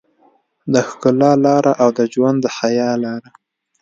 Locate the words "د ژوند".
1.97-2.37